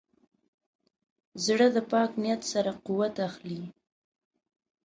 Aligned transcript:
زړه 1.45 1.67
د 1.75 1.77
پاک 1.91 2.11
نیت 2.23 2.41
سره 2.51 2.71
قوت 2.85 3.15
اخلي. 3.29 3.63